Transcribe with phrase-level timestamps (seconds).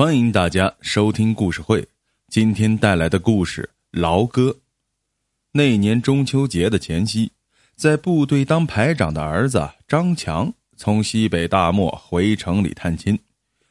[0.00, 1.86] 欢迎大家收听故事会。
[2.30, 3.68] 今天带来的故事
[4.00, 4.50] 《劳歌》。
[5.52, 7.32] 那年中秋节的前夕，
[7.76, 13.18] 在部队当排长的儿子张强从西北大漠回城里探亲，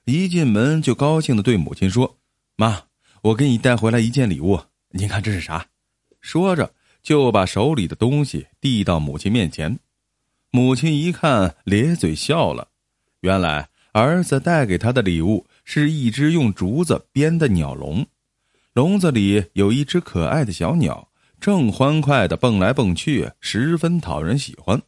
[0.06, 2.20] 一进门就高兴的对母亲说
[2.56, 2.84] ：“妈，
[3.24, 4.60] 我给你带回来一件礼物，
[4.90, 5.66] 您看这是啥？”
[6.22, 9.80] 说着就把手里的东西递到母亲面前。
[10.52, 12.68] 母亲一看，咧嘴笑了。
[13.22, 18.06] 原来儿子带给他的礼物是一只用竹子编的鸟笼，
[18.74, 24.82] 笼子里有一只可爱的小鸟，正欢快的蹦来蹦去，十分讨人喜欢。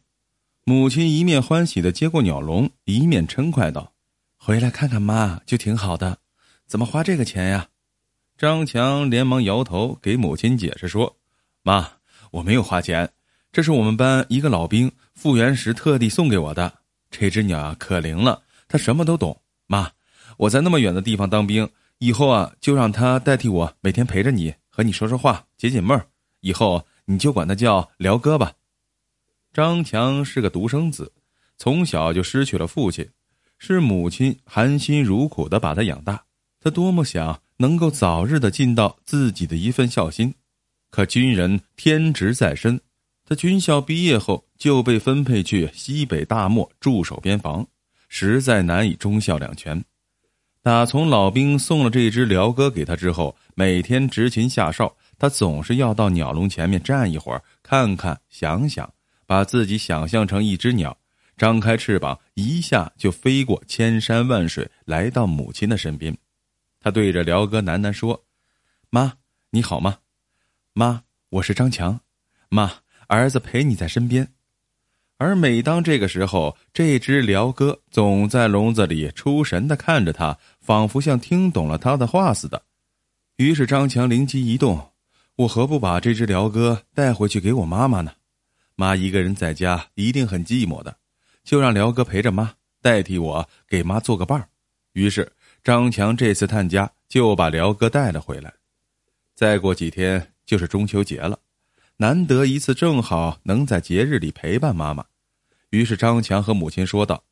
[0.64, 3.92] 母亲一面欢喜的接过鸟笼，一面嗔快道
[4.38, 6.18] ：“回来看看妈就挺好的，
[6.66, 7.68] 怎么花这个钱呀？”
[8.38, 11.16] 张强连忙摇头，给母亲解释说
[11.62, 11.88] ：“妈，
[12.30, 13.10] 我没有花钱。”
[13.52, 16.72] 这是我们班一个老兵复员时特地送给我的。
[17.10, 18.40] 这只鸟啊，可灵了，
[18.72, 19.38] 他什么都懂。
[19.66, 19.92] 妈，
[20.38, 21.68] 我在那么远的地方当兵，
[21.98, 26.06] 以后啊，就让他代替我，每天陪着你，和你说说话，解解闷儿。
[26.40, 28.54] 以后你就管他叫辽哥吧。
[29.52, 31.12] 张强是个独生子，
[31.58, 33.06] 从小就失去了父亲，
[33.58, 36.24] 是母亲含辛茹苦的把他养大。
[36.58, 40.34] 他多么想能够早日的尽到自己的一份孝心，
[40.88, 42.80] 可军人天职在身。
[43.26, 47.66] 他军校毕业后就被分配去西北大漠驻守边防，
[48.14, 49.82] 实在难以忠孝两全。
[50.60, 58.92] 打从老兵送了这只辽哥给他之后，每天执勤下哨，他总是要到鸟笼前面站一会儿，看看想想，
[59.24, 60.94] 把自己想象成一只鸟，
[61.38, 66.14] 张开翅膀，一下就飞过千山万水，来到母亲的身边。
[66.80, 68.22] 他对着辽哥喃喃说
[68.90, 69.14] ：“妈，
[69.48, 69.96] 你好吗？
[70.74, 71.98] 妈，我是张强，
[72.50, 72.70] 妈。”
[73.08, 74.26] 儿子陪你在身边，
[75.22, 82.60] 而每当这个时候，这只辽哥总在笼子里出神的看着他，仿佛像听懂了他的话似的。
[83.36, 84.90] 于是张强灵机一动：
[85.36, 88.10] 我何不把这只辽哥带回去给我妈妈呢？
[88.74, 90.96] 妈一个人在家一定很寂寞的，
[91.44, 94.48] 就让辽哥陪着妈，代替我给妈做个伴儿。
[94.94, 95.30] 于是
[95.62, 98.52] 张强这次探家就把辽哥带了回来。
[99.36, 101.38] 再过几天就是中秋节了。
[101.98, 105.04] 难得一次，正好能在节日里陪伴妈妈，
[105.72, 107.24] 于是张强和母亲说道：“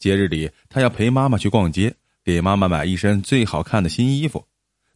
[0.00, 1.94] 节日里他要陪妈妈去逛街，
[2.24, 4.44] 给妈妈买一身最好看的新衣服，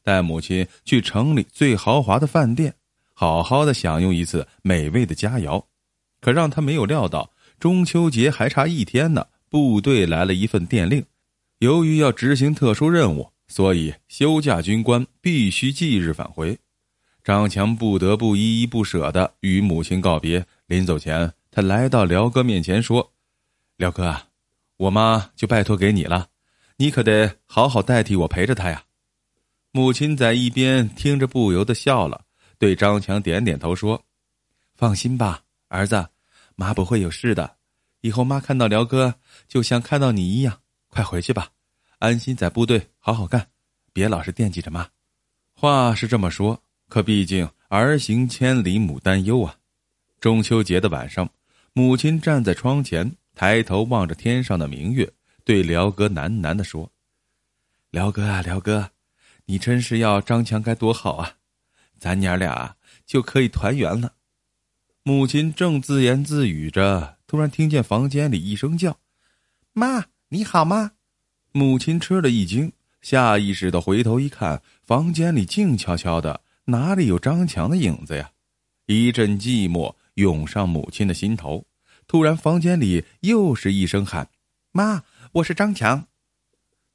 [0.02, 2.74] 带母亲去城里最豪华的饭店，
[3.12, 5.62] 好好的享用一次美味的佳肴。”
[6.22, 7.30] 可让他没有料到，
[7.60, 11.04] 中秋节还差一天呢，部队来了一份电令，
[11.58, 16.58] 由于要执行特殊任务，所以休假军官必须即日返回。
[17.22, 20.46] 张强不得不依依不舍的与母亲告别。
[20.66, 23.14] 临走前，他来到辽哥面前说
[23.78, 24.28] ：“辽哥啊，
[24.76, 26.28] 我妈就拜托给你了，
[26.76, 28.84] 你可得好好代替我陪着她呀。”
[29.72, 32.26] 母亲在一边听着，不由得笑了，
[32.58, 34.04] 对张强点点头说
[34.76, 36.06] ：“放心吧，儿子，
[36.56, 37.56] 妈不会有事的。
[38.02, 39.14] 以后妈看到辽哥，
[39.48, 40.60] 就像看到你一样。
[40.88, 41.48] 快回去吧，
[42.00, 43.48] 安心在部队好好干，
[43.94, 44.86] 别老是惦记着妈。”
[45.56, 46.62] 话是这么说。
[46.90, 49.56] 可毕竟儿行千里母担忧啊！
[50.20, 51.26] 中秋节的晚上，
[51.78, 55.12] 母亲站在窗前，抬头望着天上的明月，
[55.44, 56.90] 对辽哥喃喃的说
[57.92, 58.92] ：“辽哥啊，辽哥，
[59.44, 61.34] 你真是要张强该多好啊！
[61.98, 64.14] 咱娘俩就可以团圆了。”
[65.04, 68.98] 母亲正自言自语着，突然听见房间里一声叫
[69.74, 70.92] ：“妈，你好吗？”
[71.52, 72.72] 母亲吃了一惊，
[73.02, 76.40] 下意识的回头一看，房间里静悄悄的。
[76.64, 78.30] 哪里有张强的影子呀？
[78.86, 81.64] 一阵寂寞涌上母亲的心头。
[82.06, 84.28] 突然，房间里又是一声喊
[84.72, 86.06] ：“妈，我是张强。”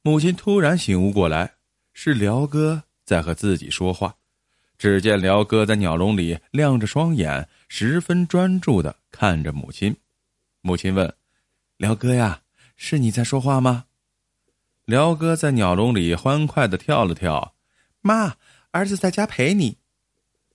[0.02, 1.54] 母亲突然醒悟过来，
[1.92, 4.14] 是辽哥在和自己说话。
[4.78, 9.96] 只见辽哥在鸟笼里亮着双眼，十分专注的看着母亲。
[10.60, 11.12] 母亲问
[11.76, 12.42] ：“辽哥呀，
[12.76, 13.84] 是你在说话吗？”
[14.86, 17.54] 辽哥在鸟笼里欢快的跳了跳，
[18.00, 18.36] 妈。
[18.72, 19.76] 儿子在家陪你，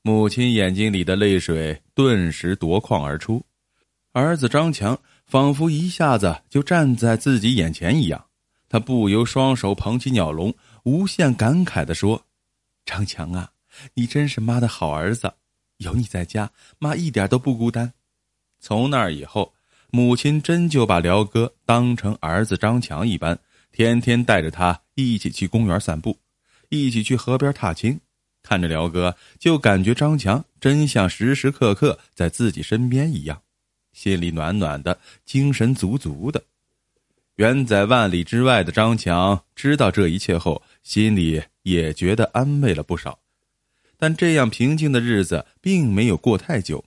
[0.02, 3.44] 母亲眼睛里的泪水顿时夺眶而出。
[4.12, 4.96] 儿子张强
[5.26, 8.24] 仿佛一下子就站在自己眼前一样，
[8.70, 10.54] 他不由双手捧起鸟笼，
[10.84, 12.24] 无限感慨的说
[12.86, 13.50] ：“张强啊，
[13.96, 15.34] 你真是妈的好儿子，
[15.78, 17.92] 有你在家，妈一点都不孤单。”
[18.62, 19.52] 从那以后，
[19.90, 23.36] 母亲真就把辽哥当成儿子张强一般，
[23.72, 26.16] 天天带着他一起去公园散步，
[26.70, 28.00] 一起去河边踏青。
[28.48, 33.42] 看着辽哥，就感觉张强真像时时刻刻在自己身边一样，
[33.92, 36.42] 心里暖暖的，精神足足的。
[37.36, 43.20] 远在万里之外的张强知道这一切后，心里也觉得安慰了不少。
[43.98, 46.82] 但这样平静的日子并没有过太久。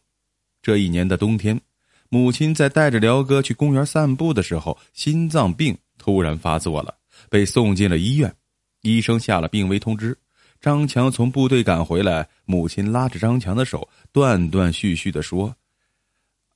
[0.62, 1.60] 这一年的冬天，
[2.08, 6.94] 母亲在带着辽哥去公园散步的时候，心脏病突然发作了，
[7.28, 8.34] 被送进了医院。
[8.80, 10.16] 医生下了病危通知。
[10.60, 15.56] 张强从部队赶回来，母亲拉着张强的手，断断续续的说：“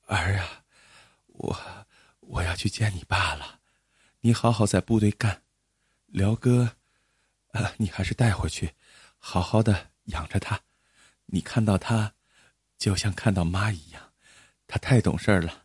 [0.05, 0.63] 儿啊，
[1.27, 1.59] 我
[2.19, 3.59] 我要去见你爸了。”
[4.21, 5.41] 你好好在部队干，
[6.07, 6.77] 辽哥，
[7.51, 8.71] 呃，你还是带回去，
[9.17, 10.59] 好好的养着他。
[11.25, 12.13] 你看到他，
[12.77, 14.01] 就像看到妈一样，
[14.67, 15.63] 他太懂事了，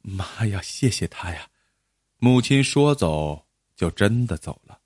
[0.00, 1.48] 妈要谢谢他呀。
[2.16, 4.77] 母亲说走就真的走了。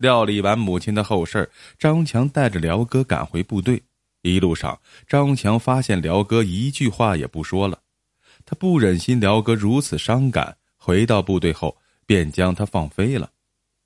[0.00, 1.48] 料理完母亲的后事
[1.78, 3.80] 张强带着辽哥赶回部队。
[4.22, 7.78] 一路上，张强发现辽哥一句话也不说了，
[8.44, 10.56] 他不忍心辽哥如此伤感。
[10.76, 11.76] 回到部队后。
[12.06, 13.30] 便将他放飞了，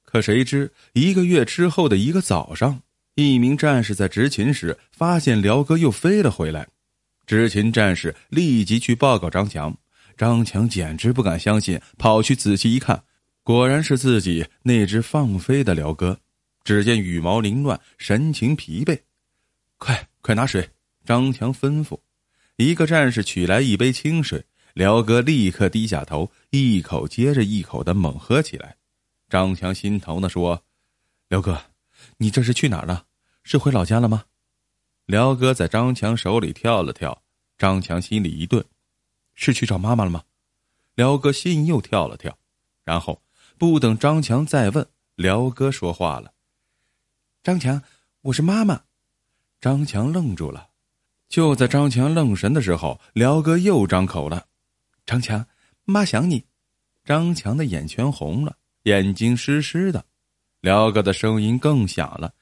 [0.03, 2.81] 可谁知一个月之后的一个早上，
[3.17, 6.67] 一名战士在执勤时发现辽哥又飞了回来。
[7.27, 9.77] 执勤战士立即去报告张强，
[10.17, 13.05] 张强简直不敢相信，跑去仔细一看，
[13.45, 16.19] 果然是自己那只放飞的辽哥。
[16.65, 18.99] 只见羽毛凌乱，神情疲惫。
[19.77, 20.69] 快快拿水！
[21.05, 22.01] 张强吩咐。
[22.57, 24.43] 一个战士取来一杯清水。
[24.73, 28.77] 辽哥立刻低下头，一口接着一口的猛喝起来。
[29.29, 30.65] 张强心疼的说
[31.29, 31.63] ：“辽哥，
[32.17, 33.05] 你这是去哪儿了？
[33.45, 34.25] 是回老家了吗？”
[35.07, 37.23] 辽哥在张强手里跳了跳，
[37.59, 38.65] 张强心里一顿
[39.35, 40.25] ：“是去找妈妈了吗？”
[40.97, 42.37] 辽哥心又跳了跳，
[42.85, 43.23] 然后
[43.57, 46.33] 不等张强再问，辽哥说话了
[47.43, 47.81] ：“张强，
[48.23, 48.83] 我是妈妈。”
[49.61, 50.69] 张强愣住了。
[51.29, 54.47] 就在张强愣神的时候，辽哥又张口了。
[55.07, 55.47] 张强，
[55.85, 56.45] 妈想你。
[57.05, 60.05] 张强的眼圈红了，眼睛湿湿的。
[60.61, 62.35] 辽哥的声音更响了：“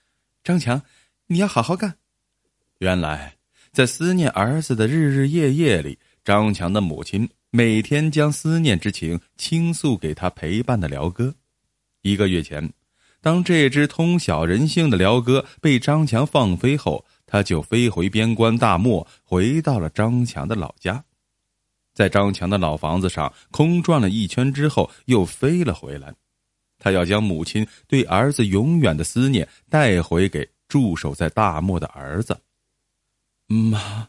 [0.43, 0.81] 张强，
[1.27, 1.99] 你要好好干。”
[2.79, 3.37] 原来，
[3.73, 11.35] 在思念儿子的日日夜夜里，张强的母亲每天将思念之情倾诉给他陪伴的辽哥。
[12.01, 12.73] 一个月前，
[13.21, 21.05] 当这只通晓人性的辽哥被张强放飞后，他就飞回边关大漠，回到了张强的老家。
[21.93, 26.15] 在张强的老房子上空转了一圈之后，又飞了回来。
[26.79, 32.35] 他要将母亲对儿子永远的思念带回给驻守在大漠的儿子。
[33.47, 34.09] 妈，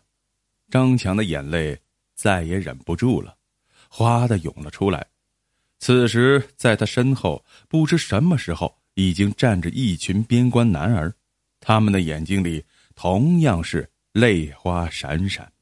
[0.70, 1.78] 张强的眼泪
[2.16, 3.38] 再也忍不住了，
[3.88, 5.08] 哗的涌了出来。
[5.80, 11.14] 此时，在他身后，不知什么时候已经站着一群边关男儿，
[11.60, 12.66] 他们的眼睛里
[12.96, 15.53] 同样是泪花闪闪。